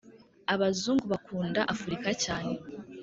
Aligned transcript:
abazungu 0.53 1.05
bakunda 1.13 1.61
afurika 1.73 2.09
cyane 2.23 2.53